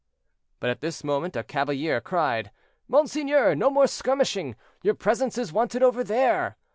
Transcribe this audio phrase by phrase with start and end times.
[0.59, 2.49] But at this moment a cavalier cried:
[2.87, 6.57] "Monseigneur, no more skirmishing; your presence is wanted over there."